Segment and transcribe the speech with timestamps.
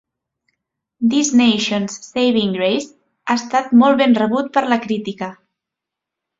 [1.01, 2.89] "This Nation's Saving Grace"
[3.29, 5.33] ha estat molt ben rebut per la crítica.